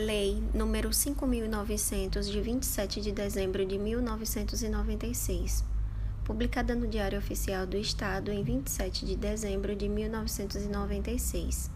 [0.00, 5.64] Lei nº 5.900, de 27 de dezembro de 1996,
[6.22, 11.68] publicada no Diário Oficial do Estado em 27 de dezembro de 1996,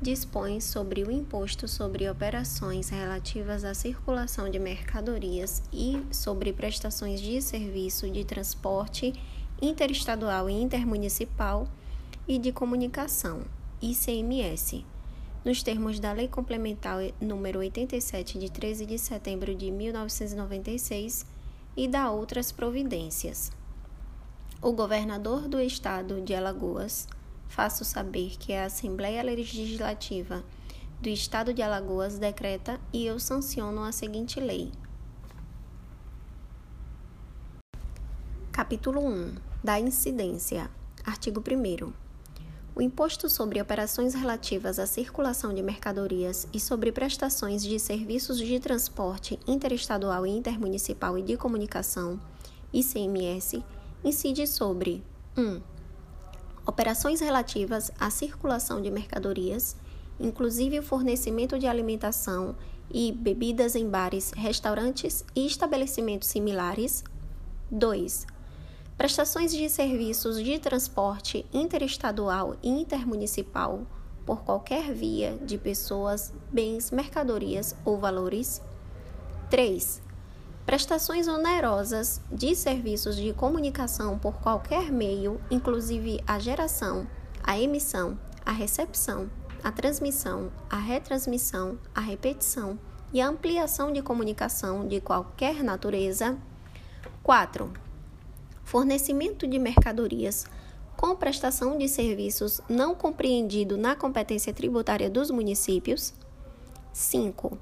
[0.00, 7.42] dispõe sobre o imposto sobre operações relativas à circulação de mercadorias e sobre prestações de
[7.42, 9.12] serviço de transporte
[9.60, 11.66] interestadual e intermunicipal
[12.28, 13.40] e de comunicação,
[13.82, 14.84] ICMS
[15.44, 21.24] nos termos da Lei Complementar número 87 de 13 de setembro de 1996
[21.76, 23.50] e da outras providências.
[24.60, 27.08] O governador do estado de Alagoas,
[27.48, 30.44] faço saber que a Assembleia Legislativa
[31.00, 34.70] do estado de Alagoas decreta e eu sanciono a seguinte lei.
[38.52, 40.70] Capítulo 1 da incidência.
[41.06, 41.99] Artigo 1
[42.80, 48.58] o imposto sobre operações relativas à circulação de mercadorias e sobre prestações de serviços de
[48.58, 52.18] transporte interestadual e intermunicipal e de comunicação,
[52.72, 53.62] ICMS,
[54.02, 55.04] incide sobre
[55.36, 55.60] 1.
[56.64, 59.76] operações relativas à circulação de mercadorias,
[60.18, 62.56] inclusive o fornecimento de alimentação
[62.90, 67.04] e bebidas em bares, restaurantes e estabelecimentos similares.
[67.70, 68.26] 2
[69.00, 73.86] prestações de serviços de transporte interestadual e intermunicipal
[74.26, 78.60] por qualquer via de pessoas, bens, mercadorias ou valores.
[79.48, 80.02] 3.
[80.66, 87.06] Prestações onerosas de serviços de comunicação por qualquer meio, inclusive a geração,
[87.42, 89.30] a emissão, a recepção,
[89.64, 92.78] a transmissão, a retransmissão, a repetição
[93.14, 96.36] e a ampliação de comunicação de qualquer natureza.
[97.22, 97.88] 4
[98.70, 100.46] fornecimento de mercadorias
[100.96, 106.14] com prestação de serviços não compreendido na competência tributária dos municípios.
[106.92, 107.58] 5.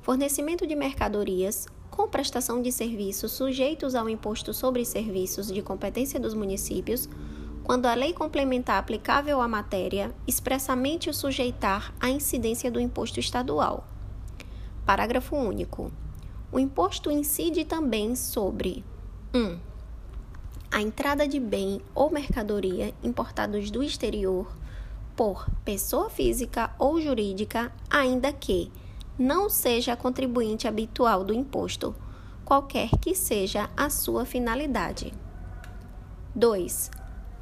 [0.00, 6.34] Fornecimento de mercadorias com prestação de serviços sujeitos ao imposto sobre serviços de competência dos
[6.34, 7.08] municípios,
[7.64, 13.88] quando a lei complementar aplicável à matéria expressamente o sujeitar à incidência do imposto estadual.
[14.86, 15.90] Parágrafo único.
[16.52, 18.84] O imposto incide também sobre
[19.34, 19.38] 1.
[19.40, 19.73] Um,
[20.74, 24.52] a entrada de bem ou mercadoria importados do exterior
[25.14, 28.72] por pessoa física ou jurídica, ainda que
[29.16, 31.94] não seja contribuinte habitual do imposto,
[32.44, 35.14] qualquer que seja a sua finalidade.
[36.34, 36.90] 2.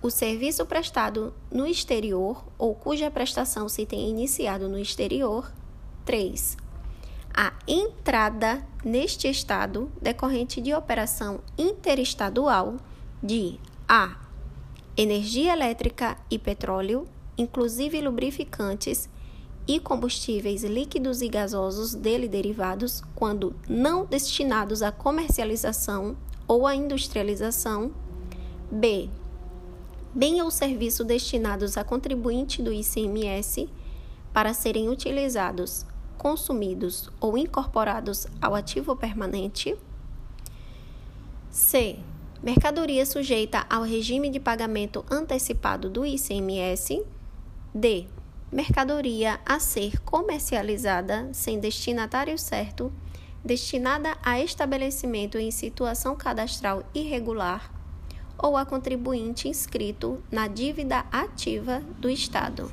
[0.02, 5.50] O serviço prestado no exterior ou cuja prestação se tenha iniciado no exterior.
[6.04, 6.58] 3.
[7.32, 12.76] A entrada neste estado decorrente de operação interestadual
[13.22, 14.16] de A.
[14.96, 17.06] Energia elétrica e petróleo,
[17.38, 19.08] inclusive lubrificantes
[19.66, 26.16] e combustíveis líquidos e gasosos dele derivados, quando não destinados à comercialização
[26.48, 27.92] ou à industrialização.
[28.70, 29.08] B.
[30.12, 33.68] Bem ou serviço destinados a contribuinte do ICMS
[34.32, 35.86] para serem utilizados,
[36.18, 39.76] consumidos ou incorporados ao ativo permanente.
[41.50, 41.98] C
[42.42, 47.00] Mercadoria sujeita ao regime de pagamento antecipado do ICMS.
[47.72, 48.08] D.
[48.50, 52.92] Mercadoria a ser comercializada sem destinatário certo,
[53.44, 57.72] destinada a estabelecimento em situação cadastral irregular
[58.36, 62.72] ou a contribuinte inscrito na dívida ativa do Estado.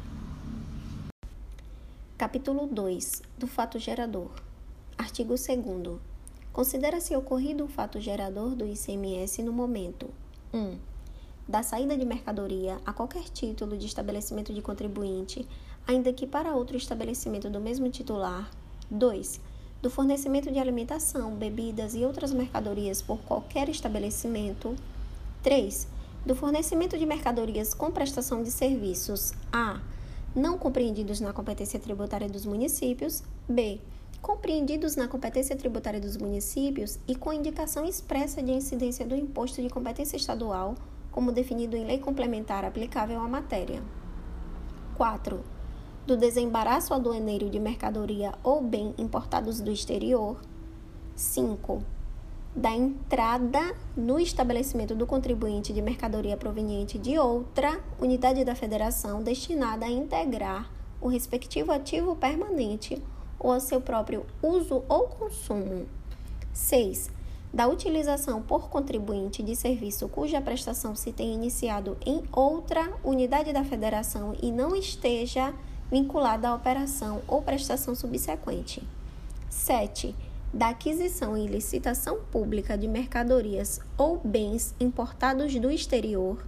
[2.17, 4.31] Capítulo 2 do fato gerador.
[4.97, 6.08] Artigo 2
[6.51, 10.09] Considera-se ocorrido o fato gerador do ICMS no momento
[10.51, 10.57] 1.
[10.57, 10.77] Um,
[11.47, 15.47] da saída de mercadoria a qualquer título de estabelecimento de contribuinte,
[15.87, 18.49] ainda que para outro estabelecimento do mesmo titular.
[18.89, 19.39] 2.
[19.81, 24.75] Do fornecimento de alimentação, bebidas e outras mercadorias por qualquer estabelecimento.
[25.41, 25.87] 3.
[26.25, 29.79] Do fornecimento de mercadorias com prestação de serviços A.
[30.35, 33.23] Não compreendidos na competência tributária dos municípios.
[33.47, 33.79] B
[34.21, 39.69] compreendidos na competência tributária dos municípios e com indicação expressa de incidência do imposto de
[39.69, 40.75] competência estadual,
[41.11, 43.81] como definido em lei complementar aplicável à matéria.
[44.95, 45.41] 4.
[46.05, 50.39] Do desembaraço aduaneiro de mercadoria ou bem importados do exterior.
[51.15, 51.83] 5.
[52.55, 59.85] Da entrada no estabelecimento do contribuinte de mercadoria proveniente de outra unidade da federação destinada
[59.85, 60.69] a integrar
[60.99, 63.01] o respectivo ativo permanente
[63.39, 65.85] ou a seu próprio uso ou consumo.
[66.53, 67.09] 6.
[67.51, 73.63] Da utilização por contribuinte de serviço cuja prestação se tenha iniciado em outra unidade da
[73.63, 75.53] federação e não esteja
[75.89, 78.83] vinculada à operação ou prestação subsequente.
[79.49, 80.15] 7.
[80.53, 86.45] Da aquisição e licitação pública de mercadorias ou bens importados do exterior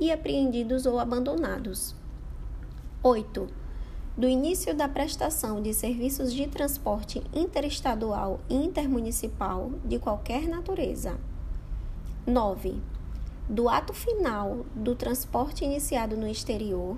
[0.00, 1.94] e apreendidos ou abandonados.
[3.02, 3.63] 8.
[4.16, 11.18] Do início da prestação de serviços de transporte interestadual e intermunicipal de qualquer natureza.
[12.24, 12.80] 9.
[13.48, 16.96] Do ato final do transporte iniciado no exterior.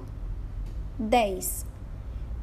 [0.98, 1.64] 10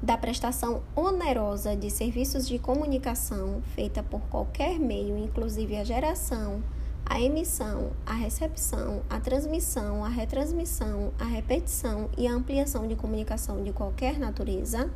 [0.01, 6.63] da prestação onerosa de serviços de comunicação feita por qualquer meio, inclusive a geração,
[7.05, 13.63] a emissão, a recepção, a transmissão, a retransmissão, a repetição e a ampliação de comunicação
[13.63, 14.89] de qualquer natureza.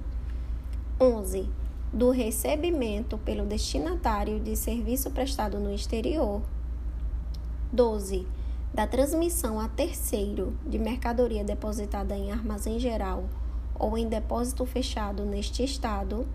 [0.99, 1.49] 11.
[1.93, 6.41] Do recebimento pelo destinatário de serviço prestado no exterior.
[7.71, 8.25] 12.
[8.73, 13.25] Da transmissão a terceiro de mercadoria depositada em armazém geral
[13.75, 16.27] ou em depósito fechado neste estado.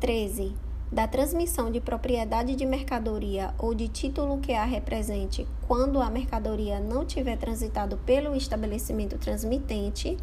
[0.00, 0.54] 13.
[0.90, 6.80] Da transmissão de propriedade de mercadoria ou de título que a represente quando a mercadoria
[6.80, 10.16] não tiver transitado pelo estabelecimento transmitente.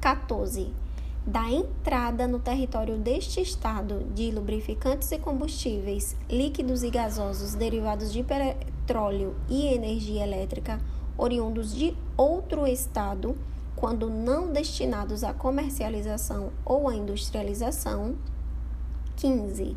[0.00, 0.72] 14.
[1.24, 8.24] Da entrada no território deste estado de lubrificantes e combustíveis líquidos e gasosos derivados de
[8.24, 10.80] petróleo e energia elétrica
[11.18, 13.36] oriundos de outro estado
[13.74, 18.14] quando não destinados à comercialização ou à industrialização.
[19.18, 19.76] 15.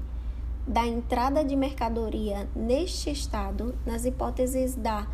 [0.68, 5.08] Da entrada de mercadoria neste estado, nas hipóteses da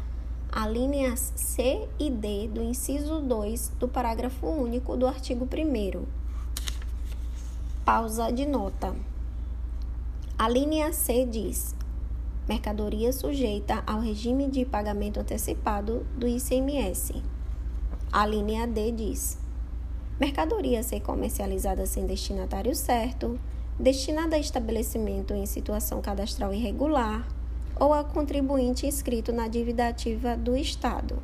[0.52, 6.04] alíneas C e D do inciso 2 do parágrafo único do artigo 1.
[7.86, 8.94] Pausa de nota.
[10.38, 11.74] A linha C diz:
[12.50, 17.24] mercadoria sujeita ao regime de pagamento antecipado do ICMS.
[18.12, 19.38] A linha D diz:
[20.20, 23.40] mercadoria ser comercializada sem destinatário certo,
[23.80, 27.28] destinada a estabelecimento em situação cadastral irregular
[27.80, 31.22] ou a contribuinte inscrito na dívida ativa do Estado.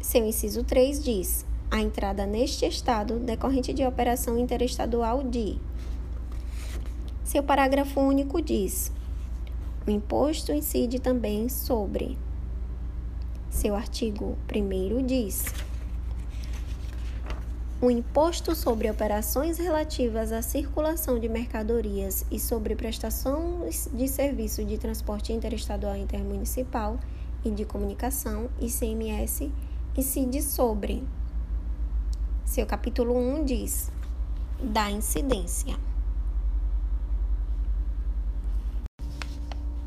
[0.00, 5.58] Seu inciso 3 diz: a entrada neste Estado decorrente de operação interestadual de.
[7.24, 8.92] Seu parágrafo único diz:
[9.86, 12.16] o imposto incide também sobre
[13.50, 15.46] seu artigo 1 diz:
[17.80, 24.78] o imposto sobre operações relativas à circulação de mercadorias e sobre prestações de serviço de
[24.78, 26.98] transporte interestadual e intermunicipal
[27.44, 29.52] e de comunicação, ICMS,
[29.96, 31.04] incide sobre.
[32.46, 33.92] Seu capítulo 1 diz:
[34.58, 35.76] da incidência.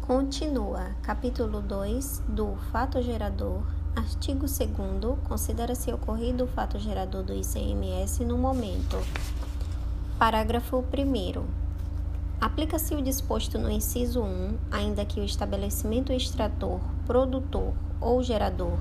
[0.01, 0.95] Continua.
[1.01, 3.78] Capítulo 2 do Fato Gerador.
[3.99, 5.17] Artigo 2.
[5.27, 8.95] Considera-se ocorrido o fato gerador do ICMS no momento.
[10.17, 11.43] Parágrafo 1.
[12.39, 18.79] Aplica-se o disposto no inciso 1, ainda que o estabelecimento extrator, produtor ou gerador,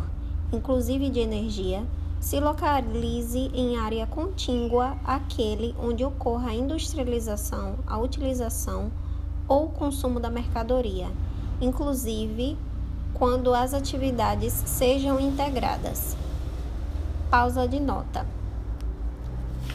[0.53, 1.85] inclusive de energia,
[2.21, 8.93] se localize em área contígua àquele onde ocorra a industrialização, a utilização
[9.49, 11.09] ou consumo da mercadoria,
[11.61, 12.57] inclusive
[13.19, 16.17] quando as atividades sejam integradas.
[17.31, 18.25] Pausa de nota.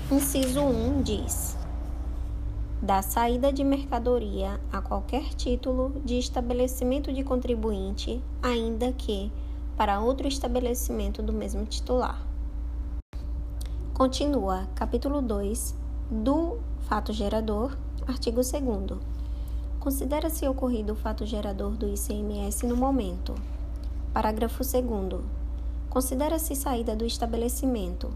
[0.10, 1.58] Inciso 1 diz:
[2.82, 9.32] da saída de mercadoria a qualquer título de estabelecimento de contribuinte, ainda que
[9.78, 12.22] para outro estabelecimento do mesmo titular.
[13.94, 15.76] Continua, capítulo 2
[16.10, 17.78] do fato gerador,
[18.08, 18.54] artigo 2
[19.84, 23.36] Considera-se ocorrido o fato gerador do ICMS no momento.
[24.14, 25.22] Parágrafo 2.
[25.90, 28.10] Considera-se saída do estabelecimento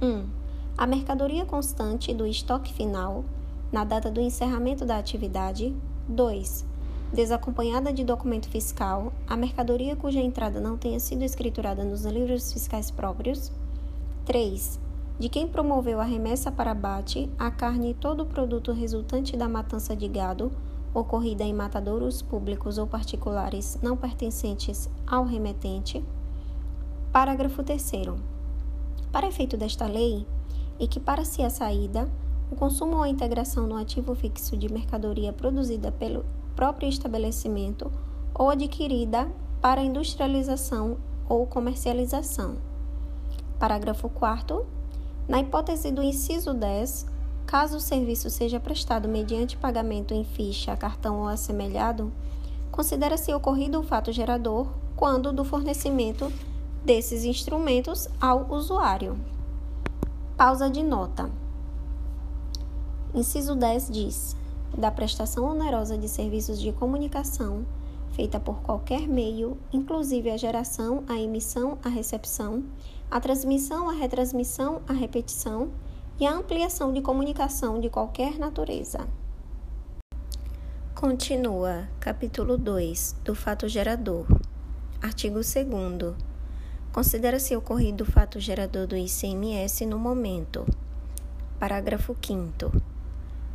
[0.00, 0.06] 1.
[0.06, 0.26] Um,
[0.74, 3.26] a mercadoria constante do estoque final
[3.70, 5.76] na data do encerramento da atividade.
[6.08, 6.64] 2.
[7.12, 12.90] Desacompanhada de documento fiscal, a mercadoria cuja entrada não tenha sido escriturada nos livros fiscais
[12.90, 13.52] próprios.
[14.24, 14.80] 3.
[15.18, 19.46] De quem promoveu a remessa para abate, a carne e todo o produto resultante da
[19.46, 20.50] matança de gado
[20.94, 26.04] ocorrida em matadouros públicos ou particulares não pertencentes ao remetente.
[27.12, 27.92] Parágrafo 3.
[29.10, 30.26] Para efeito desta lei,
[30.78, 32.08] equipara-se a saída,
[32.50, 37.90] o consumo ou a integração no ativo fixo de mercadoria produzida pelo próprio estabelecimento
[38.34, 39.30] ou adquirida
[39.60, 40.96] para industrialização
[41.28, 42.56] ou comercialização.
[43.58, 44.66] Parágrafo 4.
[45.28, 47.06] Na hipótese do inciso 10,
[47.46, 52.12] Caso o serviço seja prestado mediante pagamento em ficha, cartão ou assemelhado,
[52.70, 56.32] considera-se ocorrido o fato gerador quando do fornecimento
[56.84, 59.18] desses instrumentos ao usuário.
[60.36, 61.30] Pausa de nota.
[63.14, 64.36] Inciso 10 diz:
[64.76, 67.66] da prestação onerosa de serviços de comunicação
[68.12, 72.62] feita por qualquer meio, inclusive a geração, a emissão, a recepção,
[73.10, 75.70] a transmissão, a retransmissão, a repetição
[76.20, 79.08] e a ampliação de comunicação de qualquer natureza.
[80.94, 84.26] Continua, capítulo 2 do fato gerador.
[85.00, 86.14] Artigo 2.
[86.92, 90.66] Considera-se ocorrido o fato gerador do ICMS no momento.
[91.58, 92.70] Parágrafo 5.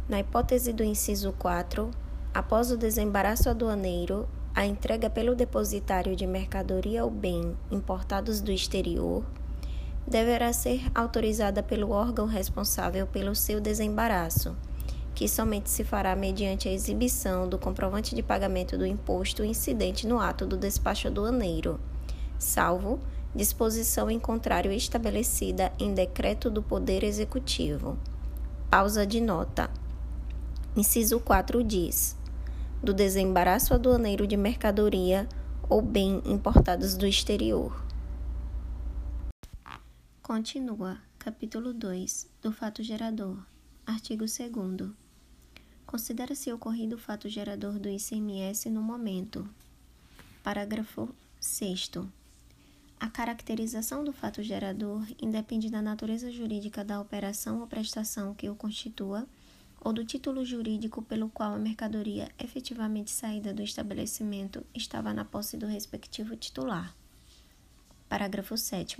[0.10, 1.90] Na hipótese do inciso 4,
[2.34, 9.24] após o desembaraço aduaneiro, a entrega pelo depositário de mercadoria ou bem importados do exterior
[10.08, 14.56] deverá ser autorizada pelo órgão responsável pelo seu desembaraço
[15.18, 20.20] que somente se fará mediante a exibição do comprovante de pagamento do imposto incidente no
[20.20, 21.80] ato do despacho aduaneiro,
[22.38, 23.00] salvo
[23.34, 27.98] disposição em contrário estabelecida em decreto do Poder Executivo.
[28.70, 29.72] Pausa de nota.
[30.76, 32.16] Inciso 4 diz:
[32.84, 35.28] do desembaraço aduaneiro de mercadoria
[35.68, 37.87] ou bem importados do exterior.
[40.28, 41.02] Continua.
[41.18, 43.42] Capítulo 2 do fato gerador.
[43.86, 44.92] Artigo 2
[45.86, 49.50] Considera-se ocorrido o fato gerador do ICMS no momento.
[50.44, 51.92] Parágrafo 6.
[53.00, 58.56] A caracterização do fato gerador independe da natureza jurídica da operação ou prestação que o
[58.56, 59.26] constitua
[59.80, 65.56] ou do título jurídico pelo qual a mercadoria efetivamente saída do estabelecimento estava na posse
[65.56, 66.94] do respectivo titular.
[68.10, 68.98] Parágrafo 7.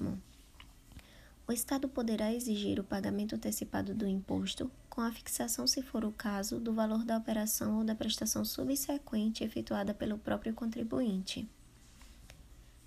[1.48, 6.12] O Estado poderá exigir o pagamento antecipado do imposto, com a fixação, se for o
[6.12, 11.48] caso, do valor da operação ou da prestação subsequente efetuada pelo próprio contribuinte.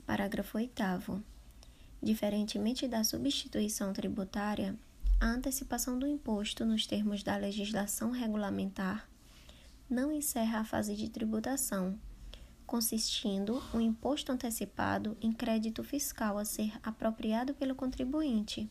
[0.05, 1.25] Parágrafo 8.
[2.03, 4.77] Diferentemente da substituição tributária,
[5.19, 9.09] a antecipação do imposto, nos termos da legislação regulamentar,
[9.89, 11.99] não encerra a fase de tributação,
[12.71, 18.71] consistindo o imposto antecipado em crédito fiscal a ser apropriado pelo contribuinte,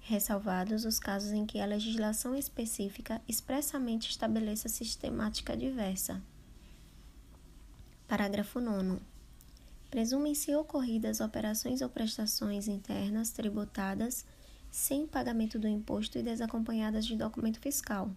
[0.00, 6.20] ressalvados os casos em que a legislação específica expressamente estabeleça sistemática diversa.
[8.08, 8.98] Parágrafo 9.
[9.92, 14.26] Presumem-se ocorridas operações ou prestações internas tributadas
[14.72, 18.10] sem pagamento do imposto e desacompanhadas de documento fiscal,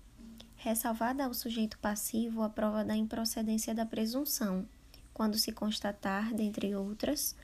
[0.55, 4.67] ressalvada ao sujeito passivo a prova da improcedência da presunção
[5.13, 7.35] quando se constatar, dentre outras,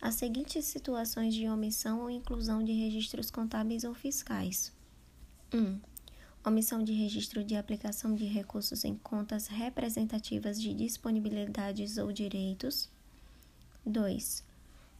[0.00, 4.72] as seguintes situações de omissão ou inclusão de registros contábeis ou fiscais:
[5.52, 5.58] 1.
[5.58, 5.80] Um,
[6.44, 12.88] omissão de registro de aplicação de recursos em contas representativas de disponibilidades ou direitos.
[13.84, 14.44] 2.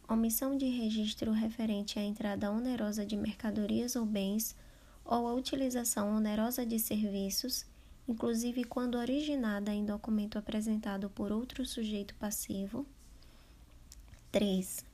[0.09, 4.55] Omissão de registro referente à entrada onerosa de mercadorias ou bens
[5.03, 7.65] ou a utilização onerosa de serviços
[8.07, 12.85] inclusive quando originada em documento apresentado por outro sujeito passivo.
[14.31, 14.85] 3.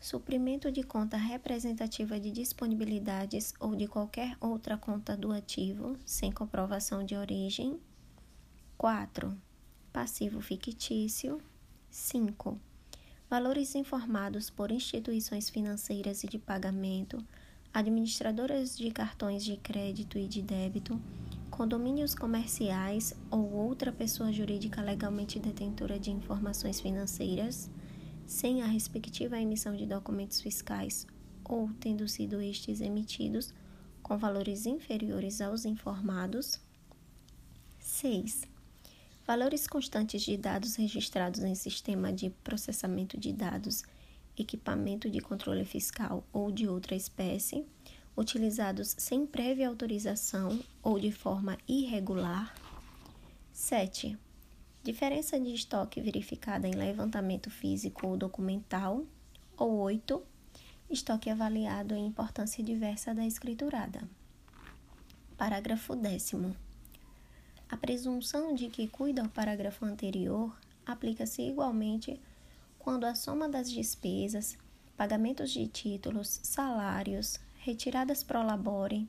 [0.00, 7.04] Suprimento de conta representativa de disponibilidades ou de qualquer outra conta do ativo, sem comprovação
[7.04, 7.78] de origem.
[8.76, 9.36] 4.
[9.92, 11.40] Passivo fictício.
[11.88, 12.58] 5.
[13.30, 17.24] Valores informados por instituições financeiras e de pagamento,
[17.72, 21.00] administradoras de cartões de crédito e de débito
[21.52, 27.70] condomínios comerciais ou outra pessoa jurídica legalmente detentora de informações financeiras,
[28.26, 31.06] sem a respectiva emissão de documentos fiscais
[31.44, 33.52] ou tendo sido estes emitidos
[34.02, 36.58] com valores inferiores aos informados.
[37.78, 38.48] 6.
[39.26, 43.82] Valores constantes de dados registrados em sistema de processamento de dados,
[44.38, 47.66] equipamento de controle fiscal ou de outra espécie
[48.16, 52.54] utilizados sem prévia autorização ou de forma irregular.
[53.52, 54.18] 7.
[54.82, 59.04] Diferença de estoque verificada em levantamento físico ou documental.
[59.56, 60.22] Ou 8.
[60.90, 64.02] Estoque avaliado em importância diversa da escriturada.
[65.36, 66.32] Parágrafo 10.
[67.68, 70.54] A presunção de que cuida o parágrafo anterior
[70.84, 72.20] aplica-se igualmente
[72.78, 74.58] quando a soma das despesas,
[74.96, 79.08] pagamentos de títulos, salários, retiradas pro labore,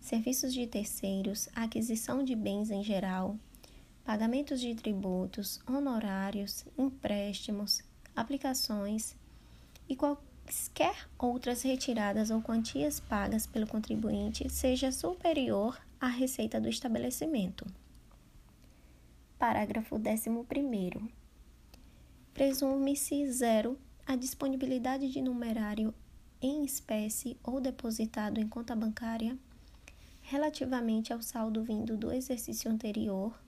[0.00, 3.36] serviços de terceiros, aquisição de bens em geral,
[4.04, 7.82] pagamentos de tributos, honorários, empréstimos,
[8.14, 9.16] aplicações
[9.88, 17.66] e quaisquer outras retiradas ou quantias pagas pelo contribuinte seja superior à receita do estabelecimento.
[19.40, 21.10] Parágrafo 11.
[22.32, 23.76] Presume-se zero
[24.06, 25.92] a disponibilidade de numerário
[26.40, 29.36] em espécie ou depositado em conta bancária,
[30.22, 33.38] relativamente ao saldo vindo do exercício anterior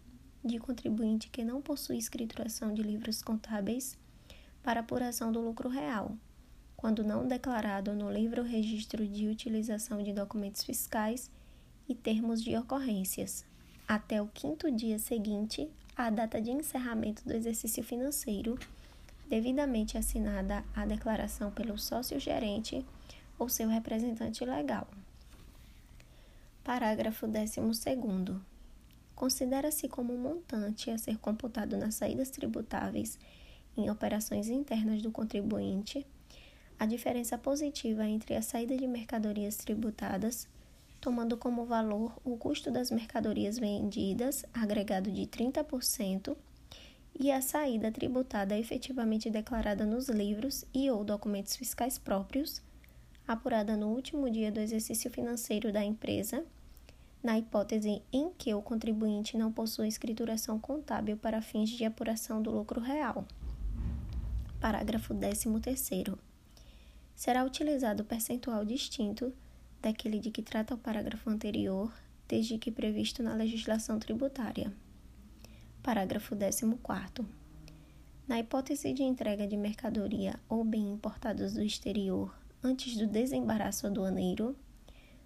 [0.44, 3.98] de contribuinte que não possui escrituração de livros contábeis
[4.62, 6.16] para apuração do lucro real,
[6.76, 11.30] quando não declarado no livro registro de utilização de documentos fiscais
[11.88, 13.44] e termos de ocorrências,
[13.86, 18.58] até o quinto dia seguinte à data de encerramento do exercício financeiro,
[19.30, 22.84] devidamente assinada a declaração pelo sócio-gerente
[23.38, 24.88] ou seu representante legal.
[26.64, 27.60] Parágrafo 12.
[29.14, 33.18] Considera-se como montante a ser computado nas saídas tributáveis
[33.76, 36.04] em operações internas do contribuinte
[36.76, 40.48] a diferença positiva entre a saída de mercadorias tributadas,
[41.00, 46.34] tomando como valor o custo das mercadorias vendidas, agregado de 30%,
[47.18, 52.62] e a saída tributada efetivamente declarada nos livros e ou documentos fiscais próprios,
[53.26, 56.44] apurada no último dia do exercício financeiro da empresa,
[57.22, 62.50] na hipótese em que o contribuinte não possui escrituração contábil para fins de apuração do
[62.50, 63.26] lucro real.
[64.58, 65.48] Parágrafo 13.
[67.14, 69.32] Será utilizado o percentual distinto
[69.80, 71.92] daquele de que trata o parágrafo anterior,
[72.28, 74.72] desde que previsto na legislação tributária.
[75.82, 77.26] Parágrafo 14.
[78.28, 84.54] Na hipótese de entrega de mercadoria ou bem importados do exterior antes do desembaraço aduaneiro,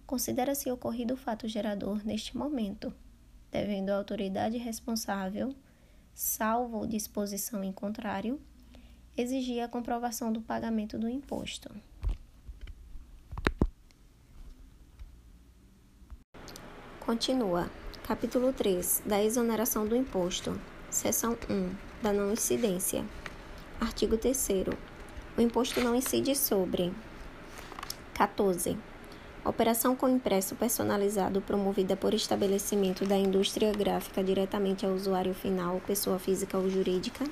[0.06, 2.94] considera-se ocorrido o fato gerador neste momento,
[3.50, 5.52] devendo a autoridade responsável,
[6.14, 8.40] salvo disposição em contrário,
[9.16, 11.68] exigir a comprovação do pagamento do imposto.
[17.00, 17.68] Continua.
[18.06, 20.60] Capítulo 3 da exoneração do imposto.
[20.90, 21.70] Seção 1
[22.02, 23.02] da não incidência.
[23.80, 24.46] Artigo 3
[25.38, 26.92] O imposto não incide sobre
[28.12, 28.76] 14.
[29.42, 36.18] Operação com impresso personalizado promovida por estabelecimento da indústria gráfica diretamente ao usuário final, pessoa
[36.18, 37.24] física ou jurídica.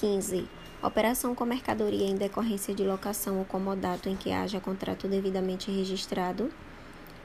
[0.00, 0.48] 15.
[0.82, 6.50] Operação com mercadoria em decorrência de locação ou comodato em que haja contrato devidamente registrado.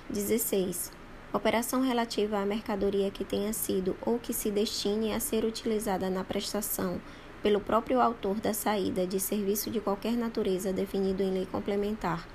[0.10, 0.99] 16.
[1.32, 6.24] Operação relativa à mercadoria que tenha sido ou que se destine a ser utilizada na
[6.24, 7.00] prestação
[7.44, 12.28] pelo próprio autor da saída de serviço de qualquer natureza definido em lei complementar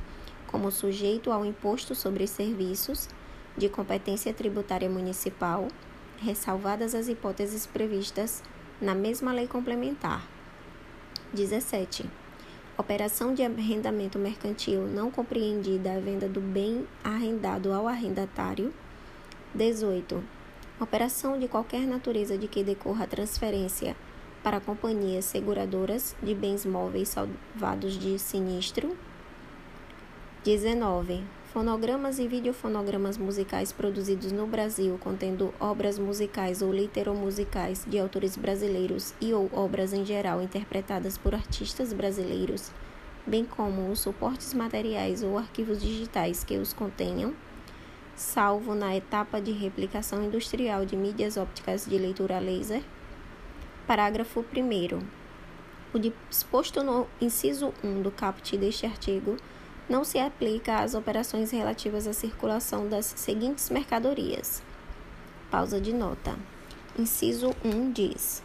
[0.54, 3.09] como sujeito ao imposto sobre serviços
[3.59, 5.66] de competência tributária municipal,
[6.18, 8.40] ressalvadas as hipóteses previstas
[8.80, 10.24] na mesma lei complementar.
[11.33, 12.09] 17.
[12.78, 18.72] Operação de arrendamento mercantil não compreendida a venda do bem arrendado ao arrendatário.
[19.54, 20.20] 18.
[20.80, 23.94] Operação de qualquer natureza de que decorra transferência
[24.42, 28.96] para companhias seguradoras de bens móveis salvados de sinistro.
[30.42, 31.22] 19.
[31.52, 39.14] Fonogramas e videofonogramas musicais produzidos no Brasil contendo obras musicais ou literomusicais de autores brasileiros
[39.20, 42.72] e ou obras em geral interpretadas por artistas brasileiros,
[43.24, 47.32] bem como os suportes materiais ou arquivos digitais que os contenham,
[48.16, 52.83] salvo na etapa de replicação industrial de mídias ópticas de leitura laser.
[53.87, 55.00] Parágrafo 1.
[55.92, 59.37] O disposto no inciso 1 do caput deste artigo
[59.88, 64.62] não se aplica às operações relativas à circulação das seguintes mercadorias.
[65.50, 66.37] Pausa de nota.
[66.98, 68.42] Inciso 1 diz: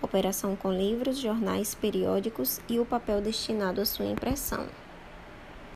[0.00, 4.66] Operação com livros, jornais, periódicos e o papel destinado à sua impressão.